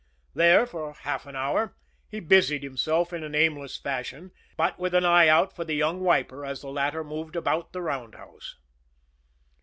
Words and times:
There, 0.33 0.65
for 0.65 0.93
half 0.93 1.27
an 1.27 1.35
hour, 1.35 1.75
he 2.09 2.19
busied 2.19 2.63
himself 2.63 3.13
in 3.13 3.23
an 3.23 3.35
aimless 3.35 3.77
fashion; 3.77 4.31
but 4.57 4.79
with 4.79 4.95
an 4.95 5.05
eye 5.05 5.27
out 5.27 5.55
for 5.55 5.63
the 5.63 5.75
young 5.75 5.99
wiper, 5.99 6.43
as 6.43 6.61
the 6.61 6.71
latter 6.71 7.03
moved 7.03 7.35
about 7.35 7.71
the 7.71 7.83
roundhouse. 7.83 8.55